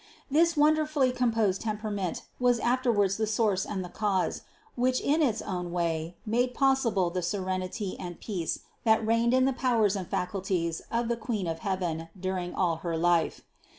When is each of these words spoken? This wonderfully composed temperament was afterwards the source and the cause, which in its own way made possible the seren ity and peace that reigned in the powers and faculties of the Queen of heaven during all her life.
This 0.31 0.57
wonderfully 0.57 1.11
composed 1.11 1.61
temperament 1.61 2.23
was 2.39 2.57
afterwards 2.57 3.17
the 3.17 3.27
source 3.27 3.67
and 3.67 3.85
the 3.85 3.89
cause, 3.89 4.41
which 4.73 4.99
in 4.99 5.21
its 5.21 5.43
own 5.43 5.71
way 5.71 6.17
made 6.25 6.55
possible 6.55 7.11
the 7.11 7.19
seren 7.19 7.63
ity 7.63 7.95
and 7.99 8.19
peace 8.19 8.61
that 8.83 9.05
reigned 9.05 9.35
in 9.35 9.45
the 9.45 9.53
powers 9.53 9.95
and 9.95 10.07
faculties 10.07 10.81
of 10.91 11.07
the 11.07 11.17
Queen 11.17 11.45
of 11.45 11.59
heaven 11.59 12.09
during 12.19 12.51
all 12.55 12.77
her 12.77 12.97
life. 12.97 13.41